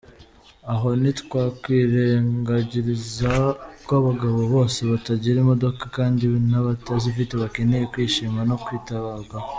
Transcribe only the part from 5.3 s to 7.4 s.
imodoka kandi n’abatazifite